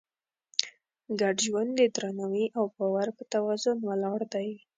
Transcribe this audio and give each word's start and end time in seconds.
ګډ 1.19 1.35
ژوند 1.47 1.71
د 1.79 1.81
درناوي 1.95 2.45
او 2.57 2.63
باور 2.75 3.07
په 3.17 3.23
توازن 3.33 3.77
ولاړ 3.87 4.19
دی. 4.33 4.49